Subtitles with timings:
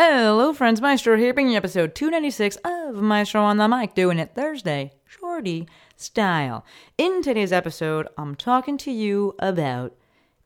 [0.00, 0.80] Hello, friends.
[0.80, 5.66] Maestro here, bringing you episode 296 of Maestro on the Mic, doing it Thursday, shorty
[5.96, 6.64] style.
[6.96, 9.96] In today's episode, I'm talking to you about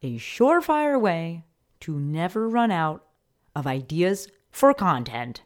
[0.01, 1.45] a surefire way
[1.81, 3.05] to never run out
[3.55, 5.43] of ideas for content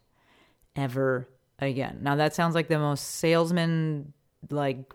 [0.76, 1.28] ever
[1.58, 1.98] again.
[2.00, 4.12] Now, that sounds like the most salesman
[4.48, 4.94] like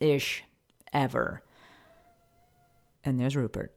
[0.00, 0.44] ish
[0.92, 1.42] ever.
[3.04, 3.72] And there's Rupert.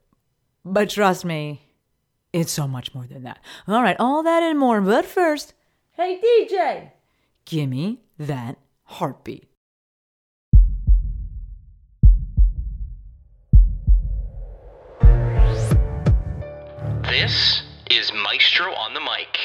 [0.65, 1.66] But trust me,
[2.33, 3.39] it's so much more than that.
[3.67, 4.81] All right, all that and more.
[4.81, 5.53] But first,
[5.93, 6.91] hey DJ,
[7.45, 9.47] gimme that heartbeat.
[17.03, 19.37] This is Maestro on the Mic.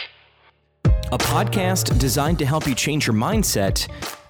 [1.13, 3.87] a podcast designed to help you change your mindset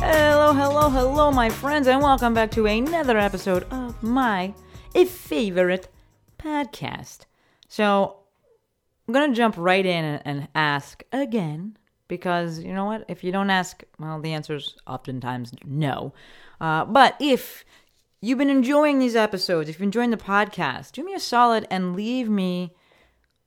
[0.00, 4.54] Hello, hello, hello, my friends, and welcome back to another episode of my
[4.94, 5.88] favorite
[6.38, 7.26] podcast.
[7.66, 8.18] So,
[9.06, 11.76] I'm gonna jump right in and, ask again
[12.06, 13.06] because you know what?
[13.08, 16.14] If you don't ask, well, the answer's oftentimes no.
[16.60, 17.64] Uh, but if
[18.20, 21.96] you've been enjoying these episodes, if you're enjoying the podcast, do me a solid and
[21.96, 22.72] leave me,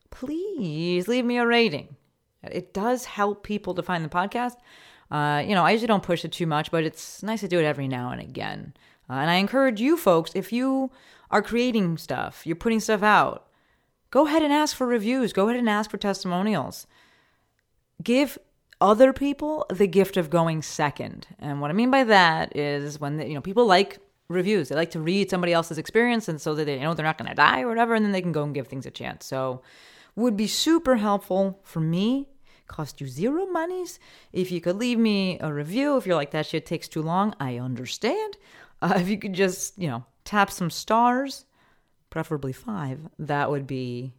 [0.09, 1.95] please leave me a rating.
[2.43, 4.55] It does help people to find the podcast.
[5.11, 7.59] Uh, you know, I usually don't push it too much, but it's nice to do
[7.59, 8.73] it every now and again.
[9.09, 10.89] Uh, and I encourage you folks, if you
[11.29, 13.47] are creating stuff, you're putting stuff out,
[14.09, 15.33] go ahead and ask for reviews.
[15.33, 16.87] Go ahead and ask for testimonials.
[18.01, 18.37] Give
[18.79, 21.27] other people the gift of going second.
[21.39, 23.99] And what I mean by that is when the, you know people like
[24.31, 24.69] reviews.
[24.69, 27.29] They like to read somebody else's experience, and so that they know they're not going
[27.29, 29.25] to die or whatever, and then they can go and give things a chance.
[29.25, 29.61] So,
[30.15, 32.27] would be super helpful for me.
[32.67, 33.99] Cost you zero monies
[34.31, 35.97] if you could leave me a review.
[35.97, 38.37] If you're like that shit takes too long, I understand.
[38.83, 41.45] Uh, if you could just you know tap some stars,
[42.09, 44.11] preferably five, that would be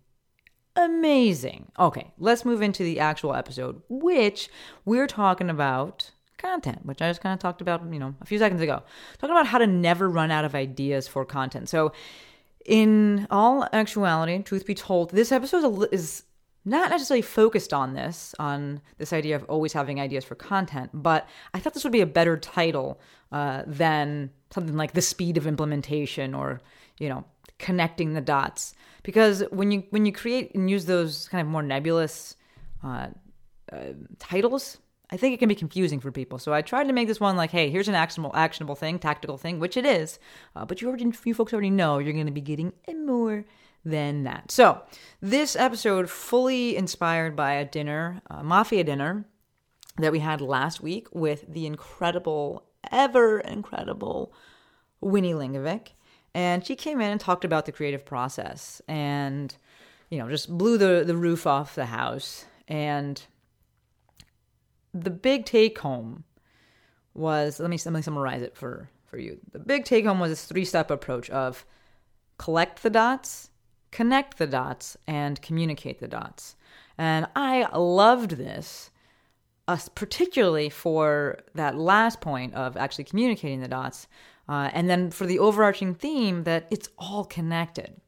[0.76, 1.70] amazing.
[1.78, 4.48] Okay, let's move into the actual episode, which
[4.84, 8.38] we're talking about content, which I just kind of talked about, you know, a few
[8.38, 8.82] seconds ago.
[9.18, 11.68] Talking about how to never run out of ideas for content.
[11.68, 11.92] So,
[12.66, 16.24] in all actuality, truth be told, this episode is
[16.64, 21.28] not necessarily focused on this, on this idea of always having ideas for content, but
[21.52, 23.00] I thought this would be a better title
[23.32, 26.60] uh, than something like the speed of implementation or,
[26.98, 27.24] you know,
[27.58, 28.74] connecting the dots.
[29.02, 32.36] Because when you when you create and use those kind of more nebulous
[32.84, 33.08] uh,
[33.72, 33.78] uh,
[34.18, 34.78] titles,
[35.10, 36.38] I think it can be confusing for people.
[36.38, 39.36] So I tried to make this one like, hey, here's an actionable actionable thing, tactical
[39.36, 40.20] thing, which it is.
[40.54, 42.72] Uh, but you already, you folks already know you're going to be getting
[43.04, 43.44] more
[43.84, 44.50] than that.
[44.50, 44.82] So
[45.20, 49.24] this episode fully inspired by a dinner, a mafia dinner
[49.98, 54.32] that we had last week with the incredible, ever incredible
[55.00, 55.88] Winnie Lingovic.
[56.34, 59.54] And she came in and talked about the creative process and,
[60.08, 62.46] you know, just blew the, the roof off the house.
[62.68, 63.22] And
[64.94, 66.24] the big take home
[67.14, 69.38] was let me, let me summarize it for, for you.
[69.52, 71.66] The big take home was this three step approach of
[72.38, 73.50] collect the dots,
[73.92, 76.56] connect the dots, and communicate the dots.
[76.98, 78.90] And I loved this,
[79.68, 84.08] uh, particularly for that last point of actually communicating the dots.
[84.48, 88.00] Uh, and then for the overarching theme that it's all connected,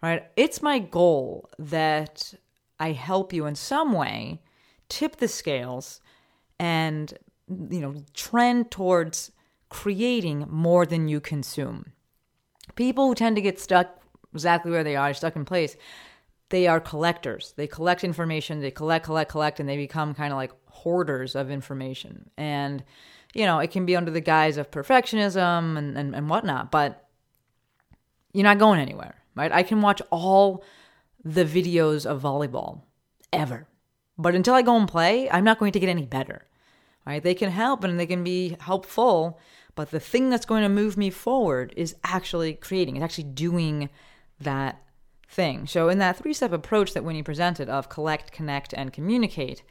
[0.00, 0.24] right?
[0.36, 2.34] It's my goal that
[2.78, 4.40] I help you in some way
[4.88, 6.00] tip the scales
[6.58, 7.12] and,
[7.48, 9.32] you know, trend towards
[9.68, 11.92] creating more than you consume.
[12.74, 14.01] People who tend to get stuck
[14.32, 15.76] exactly where they are, stuck in place,
[16.50, 17.54] they are collectors.
[17.56, 21.50] They collect information, they collect, collect, collect, and they become kind of like hoarders of
[21.50, 22.30] information.
[22.36, 22.84] And,
[23.34, 27.08] you know, it can be under the guise of perfectionism and, and, and whatnot, but
[28.32, 29.52] you're not going anywhere, right?
[29.52, 30.64] I can watch all
[31.24, 32.82] the videos of volleyball
[33.32, 33.66] ever.
[34.18, 36.46] But until I go and play, I'm not going to get any better.
[37.04, 37.22] Right?
[37.22, 39.40] They can help and they can be helpful,
[39.74, 43.88] but the thing that's going to move me forward is actually creating, it's actually doing
[44.42, 44.82] that
[45.28, 45.66] thing.
[45.66, 49.62] So in that three-step approach that Winnie presented of collect, connect, and communicate,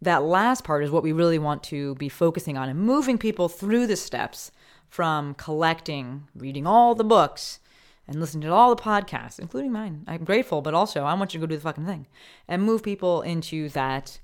[0.00, 3.48] that last part is what we really want to be focusing on and moving people
[3.48, 4.50] through the steps
[4.88, 7.60] from collecting, reading all the books,
[8.06, 10.04] and listening to all the podcasts, including mine.
[10.06, 12.06] I'm grateful, but also I want you to go do the fucking thing
[12.48, 14.18] and move people into that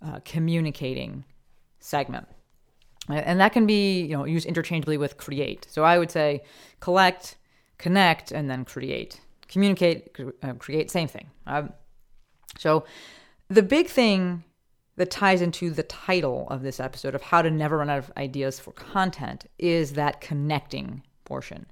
[0.00, 1.24] uh, communicating
[1.80, 2.28] segment.
[3.08, 5.66] And that can be, you know, used interchangeably with create.
[5.70, 6.42] So I would say
[6.80, 7.36] collect,
[7.78, 9.20] connect, and then create.
[9.48, 11.30] Communicate, uh, create, same thing.
[11.46, 11.72] Um,
[12.58, 12.84] so
[13.48, 14.44] the big thing
[14.96, 18.12] that ties into the title of this episode of how to never run out of
[18.16, 21.66] ideas for content is that connecting portion.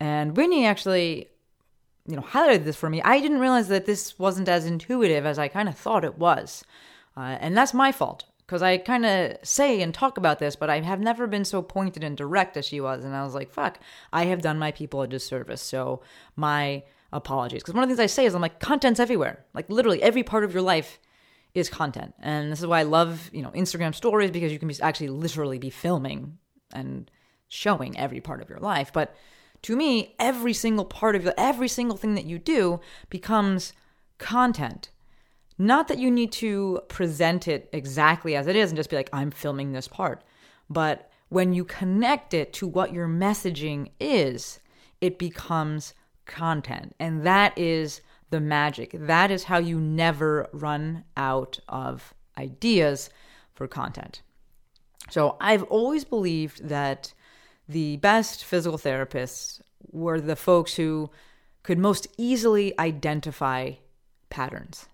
[0.00, 1.28] And Whitney actually,
[2.06, 3.02] you know, highlighted this for me.
[3.02, 6.64] I didn't realize that this wasn't as intuitive as I kind of thought it was.
[7.16, 10.70] Uh, and that's my fault because I kind of say and talk about this, but
[10.70, 13.04] I have never been so pointed and direct as she was.
[13.04, 13.80] And I was like, fuck,
[14.12, 15.62] I have done my people a disservice.
[15.62, 16.00] So
[16.36, 16.84] my
[17.16, 17.62] apologies.
[17.62, 19.44] Because one of the things I say is, I'm like, content's everywhere.
[19.54, 21.00] Like literally every part of your life
[21.54, 22.14] is content.
[22.20, 25.08] And this is why I love, you know, Instagram stories because you can be actually
[25.08, 26.38] literally be filming
[26.72, 27.10] and
[27.48, 28.92] showing every part of your life.
[28.92, 29.14] But
[29.62, 33.72] to me, every single part of your, every single thing that you do becomes
[34.18, 34.90] content.
[35.58, 39.08] Not that you need to present it exactly as it is and just be like,
[39.12, 40.22] I'm filming this part.
[40.68, 44.60] But when you connect it to what your messaging is,
[45.00, 45.94] it becomes
[46.26, 46.94] content.
[46.98, 48.00] And that is
[48.30, 48.90] the magic.
[48.92, 53.10] That is how you never run out of ideas
[53.54, 54.22] for content.
[55.10, 57.12] So I've always believed that
[57.68, 61.10] the best physical therapists were the folks who
[61.62, 63.72] could most easily identify
[64.30, 64.86] patterns.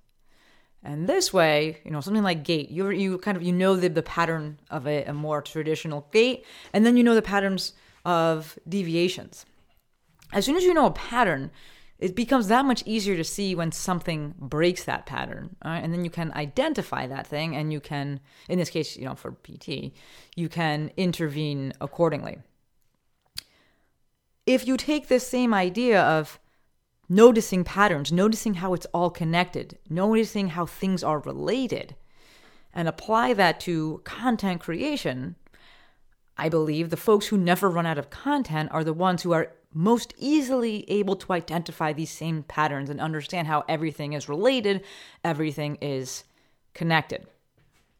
[0.85, 3.89] And this way, you know, something like gait, you you kind of you know the,
[3.89, 7.73] the pattern of a, a more traditional gait, and then you know the patterns
[8.05, 9.47] of deviations.
[10.33, 11.51] As soon as you know a pattern,
[12.03, 15.79] it becomes that much easier to see when something breaks that pattern right?
[15.79, 19.15] and then you can identify that thing and you can in this case you know
[19.15, 19.93] for pt
[20.35, 22.39] you can intervene accordingly
[24.45, 26.41] if you take this same idea of
[27.09, 31.95] noticing patterns noticing how it's all connected noticing how things are related
[32.75, 35.37] and apply that to content creation
[36.37, 39.53] i believe the folks who never run out of content are the ones who are
[39.75, 44.85] most easily able to identify these same patterns and understand how everything is related,
[45.25, 46.25] everything is
[46.75, 47.27] connected.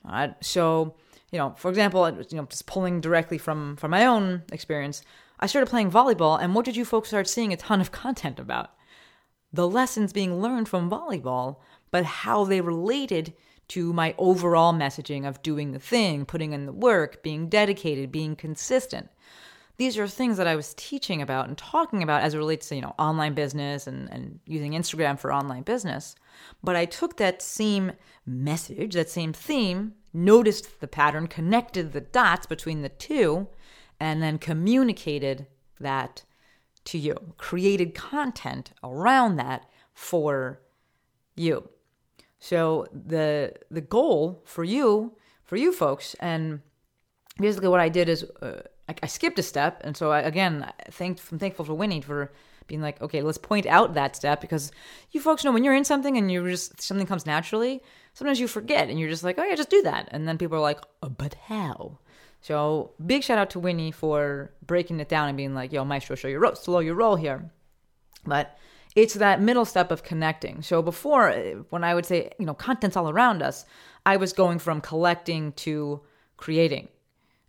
[0.05, 0.35] All right?
[0.45, 0.95] So,
[1.31, 5.03] you know, for example, you know, just pulling directly from from my own experience,
[5.41, 8.39] I started playing volleyball, and what did you folks start seeing a ton of content
[8.39, 8.71] about?
[9.53, 11.57] The lessons being learned from volleyball,
[11.91, 13.35] but how they related
[13.69, 18.37] to my overall messaging of doing the thing, putting in the work, being dedicated, being
[18.37, 19.09] consistent
[19.77, 22.77] these are things that I was teaching about and talking about as it relates to,
[22.77, 26.15] you know, online business and, and using Instagram for online business.
[26.63, 27.93] But I took that same
[28.27, 33.49] message, that same theme, noticed the pattern, connected the dots between the two,
[33.99, 35.47] and then communicated
[35.81, 36.25] that
[36.85, 40.61] to you, created content around that for
[41.37, 41.69] you.
[42.39, 46.61] So the the goal for you, for you folks, and
[47.39, 50.71] basically what I did is uh, I, I skipped a step, and so I, again,
[50.91, 52.33] thank, I'm thankful for Winnie for
[52.67, 54.71] being like, okay, let's point out that step because
[55.11, 57.83] you folks know when you're in something and you're just something comes naturally,
[58.15, 60.57] sometimes you forget and you're just like, oh yeah, just do that, and then people
[60.57, 61.99] are like, oh, but how?
[62.41, 66.17] So big shout out to Winnie for breaking it down and being like, yo, Maestro,
[66.17, 67.51] show your roll, slow your roll here,
[68.27, 68.59] but
[68.95, 70.63] it's that middle step of connecting.
[70.63, 73.65] So before, eh, when I would say, you know, content's all around us,
[74.05, 76.03] I was going from collecting to
[76.37, 76.89] creating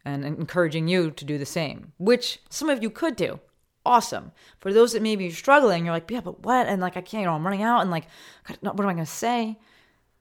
[0.06, 3.39] and encouraging you to do the same, which some of you could do.
[3.86, 4.32] Awesome.
[4.60, 6.68] For those that maybe you're struggling, you're like, yeah, but what?
[6.68, 8.08] And like, I can't, you know, I'm running out and like,
[8.62, 9.60] what am I going to say?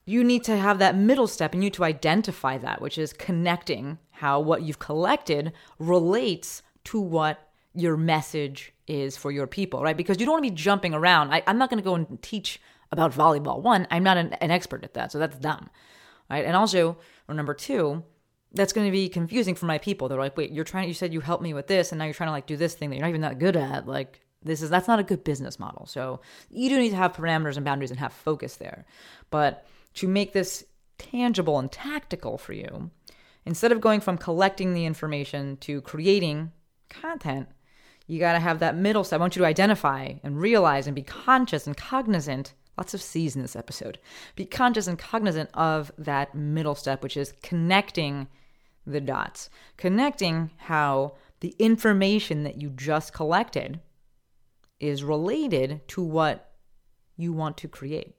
[0.05, 3.99] You need to have that middle step and you to identify that, which is connecting
[4.11, 9.97] how what you've collected relates to what your message is for your people, right?
[9.97, 11.33] Because you don't want to be jumping around.
[11.33, 13.63] I, am not going to go and teach about volleyball.
[13.63, 15.71] One, I'm not an, an expert at that, so that's dumb,
[16.29, 16.45] right?
[16.45, 18.03] And also, or number two,
[18.55, 20.09] that's going to be confusing for my people.
[20.09, 22.15] They're like, wait, you're trying, you said you helped me with this, and now you're
[22.15, 23.87] trying to like do this thing that you're not even that good at.
[23.87, 25.87] Like, this is, that's not a good business model.
[25.87, 28.85] So you do need to have parameters and boundaries and have focus there.
[29.31, 30.65] But to make this
[30.99, 32.91] tangible and tactical for you,
[33.47, 36.53] instead of going from collecting the information to creating
[36.91, 37.49] content,
[38.07, 39.19] you got to have that middle step.
[39.19, 42.53] I want you to identify and realize and be conscious and cognizant.
[42.77, 43.99] Lots of C's in this episode.
[44.35, 48.27] Be conscious and cognizant of that middle step, which is connecting
[48.87, 53.81] the dots, connecting how the information that you just collected
[54.81, 56.51] is related to what
[57.17, 58.15] you want to create.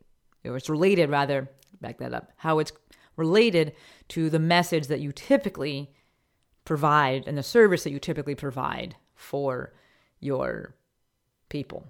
[0.45, 1.49] Or it's related, rather,
[1.81, 2.71] back that up, how it's
[3.15, 3.73] related
[4.09, 5.91] to the message that you typically
[6.65, 9.73] provide and the service that you typically provide for
[10.19, 10.75] your
[11.49, 11.85] people.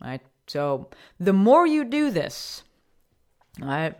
[0.00, 0.20] Right?
[0.46, 2.62] So the more you do this,
[3.60, 3.94] right,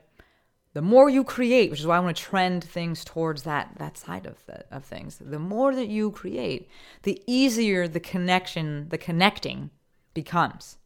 [0.78, 3.98] the more you create, which is why I want to trend things towards that that
[3.98, 5.16] side of the, of things.
[5.20, 6.70] The more that you create,
[7.02, 9.70] the easier the connection, the connecting
[10.14, 10.78] becomes.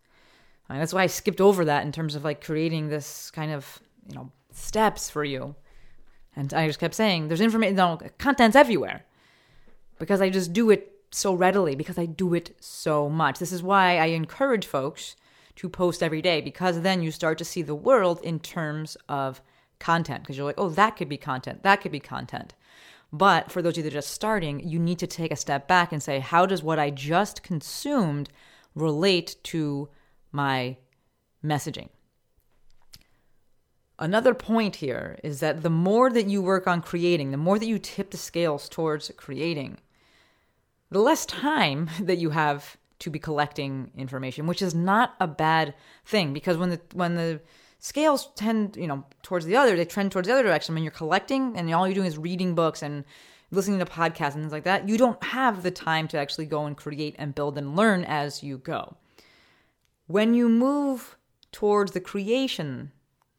[0.70, 3.80] And that's why I skipped over that in terms of like creating this kind of
[4.08, 5.56] you know steps for you.
[6.36, 9.04] And I just kept saying, there's information, no, content's everywhere
[9.98, 13.38] because I just do it so readily because I do it so much.
[13.38, 15.16] This is why I encourage folks
[15.56, 19.42] to post every day because then you start to see the world in terms of
[19.82, 22.54] content because you're like, oh, that could be content, that could be content.
[23.12, 25.68] But for those of you that are just starting, you need to take a step
[25.68, 28.30] back and say, how does what I just consumed
[28.74, 29.90] relate to
[30.30, 30.78] my
[31.44, 31.90] messaging?
[33.98, 37.66] Another point here is that the more that you work on creating, the more that
[37.66, 39.78] you tip the scales towards creating,
[40.90, 45.74] the less time that you have to be collecting information, which is not a bad
[46.04, 47.40] thing because when the when the
[47.82, 50.72] scales tend, you know, towards the other, they trend towards the other direction.
[50.74, 53.04] When you're collecting and all you're doing is reading books and
[53.50, 56.64] listening to podcasts and things like that, you don't have the time to actually go
[56.64, 58.96] and create and build and learn as you go.
[60.06, 61.16] When you move
[61.50, 62.92] towards the creation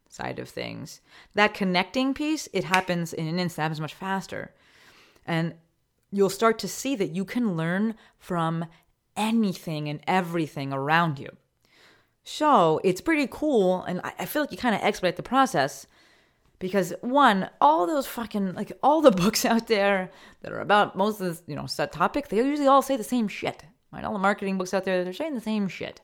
[0.09, 0.99] side of things,
[1.35, 4.53] that connecting piece, it happens in an instant, happens much faster.
[5.25, 5.53] And
[6.11, 8.65] you'll start to see that you can learn from
[9.15, 11.29] anything and everything around you.
[12.23, 15.87] So it's pretty cool, and I, feel like you kind of expedite the process
[16.57, 20.09] because one, all those fucking like all the books out there
[20.41, 23.03] that are about most of this, you know, set topic, they usually all say the
[23.03, 23.65] same shit.
[23.91, 24.05] Right?
[24.05, 26.01] All the marketing books out there, they're saying the same shit.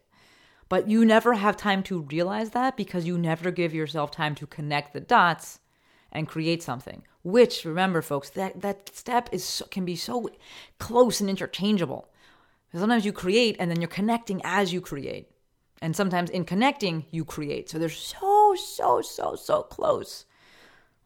[0.68, 4.46] But you never have time to realize that because you never give yourself time to
[4.46, 5.60] connect the dots
[6.12, 7.04] and create something.
[7.24, 10.30] Which, remember, folks, that that step is can be so
[10.78, 12.10] close and interchangeable.
[12.74, 15.32] Sometimes you create and then you're connecting as you create.
[15.82, 17.70] And sometimes in connecting, you create.
[17.70, 20.26] So they're so, so, so, so close.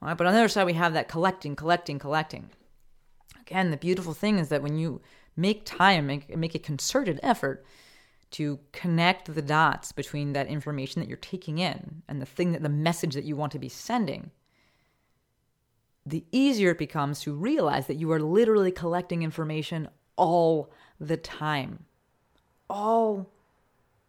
[0.02, 2.50] All right, but on the other side, we have that collecting, collecting, collecting.
[3.40, 5.02] Again, the beautiful thing is that when you
[5.36, 7.66] make time, make, make a concerted effort
[8.32, 12.64] to connect the dots between that information that you're taking in and the thing that
[12.64, 14.32] the message that you want to be sending,
[16.06, 21.86] the easier it becomes to realize that you are literally collecting information all the time.
[22.70, 23.30] All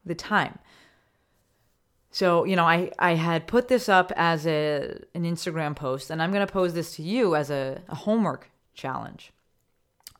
[0.04, 0.58] the time.
[2.10, 6.22] So, you know, I, I had put this up as a an Instagram post, and
[6.22, 9.32] I'm going to pose this to you as a, a homework challenge.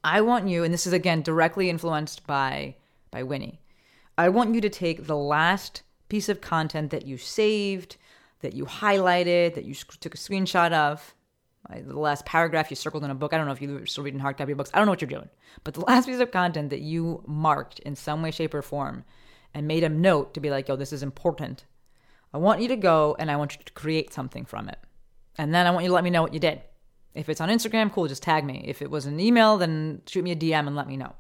[0.03, 2.77] I want you, and this is again directly influenced by
[3.11, 3.61] by Winnie.
[4.19, 7.97] I want you to take the last piece of content that you saved,
[8.41, 11.15] that you highlighted, that you took a screenshot of,
[11.71, 13.33] the last paragraph you circled in a book.
[13.33, 14.71] I don't know if you're still reading hard copy books.
[14.75, 15.31] I don't know what you're doing.
[15.65, 19.05] But the last piece of content that you marked in some way, shape, or form
[19.55, 21.65] and made a note to be like, yo, this is important.
[22.33, 24.79] I want you to go and I want you to create something from it.
[25.39, 26.63] And then I want you to let me know what you did.
[27.15, 28.65] If it's on Instagram, cool, just tag me.
[28.67, 31.15] If it was an email, then shoot me a DM and let me know.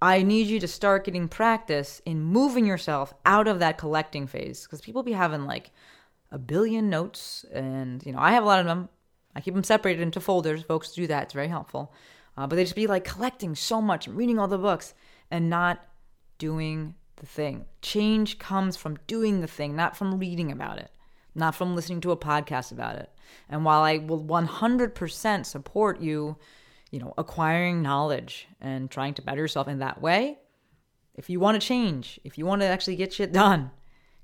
[0.00, 4.64] I need you to start getting practice in moving yourself out of that collecting phase
[4.64, 5.70] because people be having like
[6.30, 8.88] a billion notes and you know I have a lot of them
[9.34, 10.62] I keep them separated into folders.
[10.62, 11.92] Folks do that, it's very helpful.
[12.36, 14.94] Uh, but they just be like collecting so much, reading all the books,
[15.30, 15.84] and not
[16.38, 17.64] doing the thing.
[17.80, 20.90] Change comes from doing the thing, not from reading about it,
[21.34, 23.10] not from listening to a podcast about it.
[23.48, 26.36] And while I will 100% support you,
[26.90, 30.38] you know, acquiring knowledge and trying to better yourself in that way,
[31.14, 33.70] if you want to change, if you want to actually get shit done,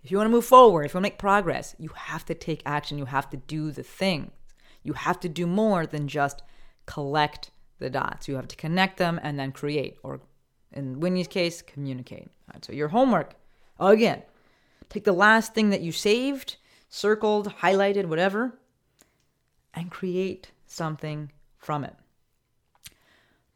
[0.02, 2.34] if you want to move forward, if you want to make progress, you have to
[2.34, 2.98] take action.
[2.98, 4.30] You have to do the thing.
[4.82, 6.42] You have to do more than just
[6.86, 8.28] collect the dots.
[8.28, 10.20] You have to connect them and then create, or
[10.72, 12.28] in Winnie's case, communicate.
[12.52, 13.34] Right, so your homework,
[13.78, 14.22] again,
[14.88, 16.56] take the last thing that you saved,
[16.88, 18.58] circled, highlighted, whatever,
[19.74, 21.94] and create something from it.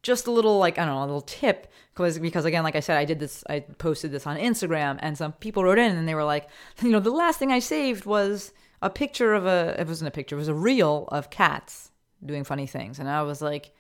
[0.03, 2.81] Just a little, like, I don't know, a little tip, because, because again, like I
[2.81, 6.07] said, I did this, I posted this on Instagram, and some people wrote in and
[6.07, 6.49] they were like,
[6.83, 8.53] you know, the last thing I saved was
[8.85, 11.91] a picture of a it wasn't a picture it was a reel of cats
[12.25, 13.75] doing funny things and i was like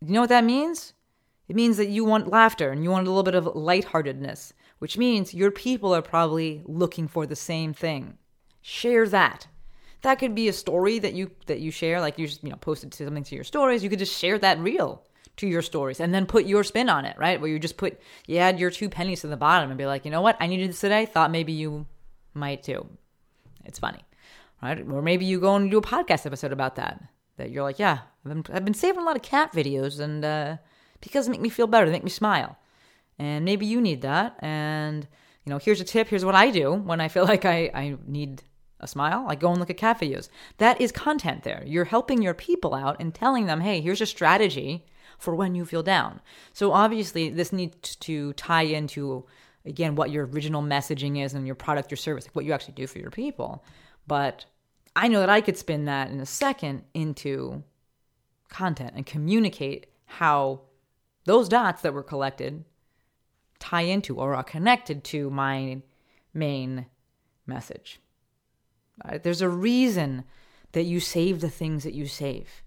[0.00, 0.94] you know what that means
[1.52, 4.96] it means that you want laughter and you want a little bit of lightheartedness which
[4.96, 8.16] means your people are probably looking for the same thing.
[8.62, 9.46] Share that.
[10.00, 12.56] That could be a story that you that you share like you just you know
[12.56, 13.84] posted something to your stories.
[13.84, 15.04] You could just share that reel
[15.36, 17.38] to your stories and then put your spin on it right?
[17.38, 20.06] Where you just put you add your two pennies to the bottom and be like
[20.06, 20.38] you know what?
[20.40, 21.04] I needed this today.
[21.04, 21.86] Thought maybe you
[22.32, 22.88] might too.
[23.66, 24.02] It's funny
[24.62, 24.80] right?
[24.90, 27.04] Or maybe you go and do a podcast episode about that.
[27.36, 30.24] That you're like, yeah, I've been, I've been saving a lot of cat videos, and
[30.24, 30.56] uh,
[31.02, 32.56] because they make me feel better, they make me smile,
[33.18, 34.36] and maybe you need that.
[34.38, 35.06] And
[35.44, 36.08] you know, here's a tip.
[36.08, 38.42] Here's what I do when I feel like I I need
[38.82, 40.28] a smile, I go and look at use.
[40.58, 41.62] That is content there.
[41.64, 44.84] You're helping your people out and telling them, hey, here's a strategy
[45.18, 46.20] for when you feel down.
[46.52, 49.24] So obviously, this needs to tie into
[49.64, 52.74] again what your original messaging is and your product, your service, like what you actually
[52.74, 53.64] do for your people.
[54.06, 54.44] But
[54.96, 57.62] I know that I could spin that in a second into
[58.48, 60.62] content and communicate how
[61.24, 62.64] those dots that were collected
[63.58, 65.80] tie into or are connected to my
[66.34, 66.86] main
[67.46, 68.00] message.
[69.04, 69.22] Right?
[69.22, 70.24] There's a reason
[70.72, 72.62] that you save the things that you save.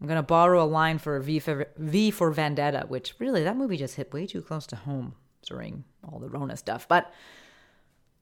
[0.00, 3.56] I'm going to borrow a line for v for V for Vendetta, which really that
[3.56, 5.14] movie just hit way too close to home
[5.46, 6.88] during all the Rona stuff.
[6.88, 7.12] But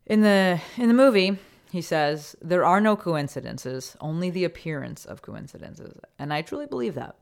[0.06, 1.38] in the in the movie,
[1.70, 6.94] he says there are no coincidences, only the appearance of coincidences, and I truly believe
[6.94, 7.16] that.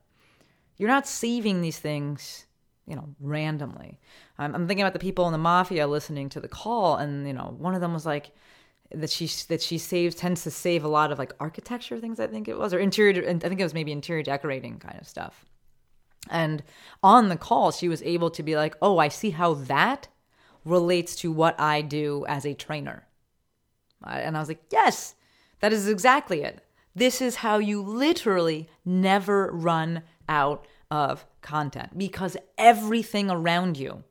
[0.81, 2.47] You're not saving these things,
[2.87, 4.01] you know, randomly.
[4.39, 7.35] I'm, I'm thinking about the people in the mafia listening to the call, and you
[7.35, 8.33] know, one of them was like
[8.91, 12.19] that she that she saves tends to save a lot of like architecture things.
[12.19, 13.29] I think it was or interior.
[13.29, 15.45] I think it was maybe interior decorating kind of stuff.
[16.31, 16.63] And
[17.03, 20.09] on the call, she was able to be like, "Oh, I see how that
[20.65, 23.07] relates to what I do as a trainer."
[24.03, 25.15] And I was like, "Yes,
[25.61, 26.65] that is exactly it.
[26.95, 34.03] This is how you literally never run out of content because everything around you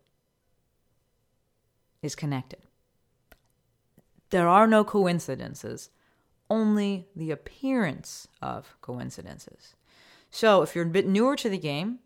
[2.01, 2.59] is connected.
[4.29, 5.89] There are no coincidences,
[6.49, 9.75] only the appearance of coincidences.
[10.31, 11.99] So, if you're a bit newer to the game,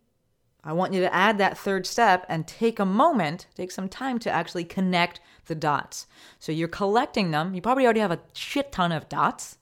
[0.64, 4.18] I want you to add that third step and take a moment, take some time
[4.20, 6.08] to actually connect the dots.
[6.40, 7.54] So, you're collecting them.
[7.54, 9.58] You probably already have a shit ton of dots.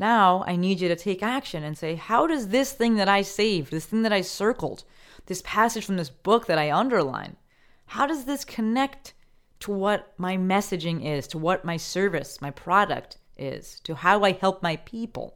[0.00, 3.20] Now, I need you to take action and say, how does this thing that I
[3.20, 4.82] saved, this thing that I circled,
[5.26, 7.36] this passage from this book that I underline,
[7.84, 9.12] how does this connect
[9.58, 14.32] to what my messaging is, to what my service, my product is, to how I
[14.32, 15.34] help my people.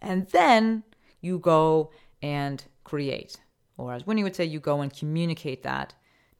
[0.00, 0.82] And then
[1.20, 1.90] you go
[2.22, 3.36] and create.
[3.76, 5.92] Or as Winnie would say, you go and communicate that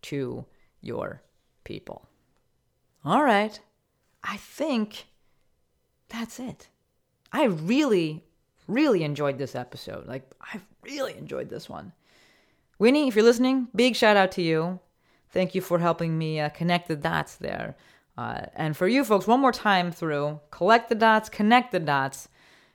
[0.03, 0.47] to
[0.81, 1.21] your
[1.65, 2.09] people.
[3.05, 3.61] All right.
[4.25, 5.09] I think
[6.09, 6.71] that's it.
[7.33, 8.25] I really,
[8.67, 10.07] really enjoyed this episode.
[10.07, 11.93] Like, I really enjoyed this one.
[12.79, 14.81] Winnie, if you're listening, big shout out to you.
[15.31, 17.77] Thank you for helping me uh, connect the dots there.
[18.17, 22.29] Uh, and for you folks, one more time through collect the dots, connect the dots,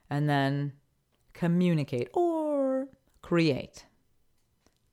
[0.09, 0.73] and then
[1.33, 2.87] communicate or
[3.21, 3.85] create.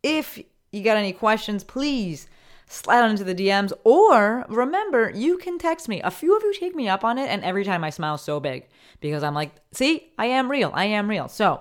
[0.03, 0.39] If
[0.73, 2.27] you got any questions, please
[2.73, 6.01] slide on into the DMs or remember, you can text me.
[6.03, 8.41] A few of you take me up on it, and every time I smile so
[8.41, 8.67] big
[9.01, 10.73] because I'm like, see, I am real.
[10.75, 11.29] I am real.
[11.29, 11.61] So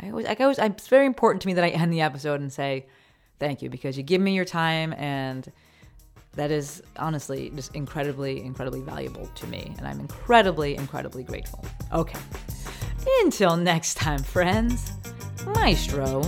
[0.00, 2.52] I always, I always, it's very important to me that I end the episode and
[2.52, 2.86] say
[3.38, 5.50] thank you because you give me your time and
[6.34, 9.74] that is honestly just incredibly, incredibly valuable to me.
[9.78, 11.64] And I'm incredibly, incredibly grateful.
[11.92, 12.18] Okay.
[13.22, 14.92] Until next time, friends.
[15.54, 16.22] Maestro